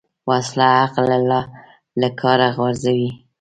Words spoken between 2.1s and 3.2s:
کاره غورځوي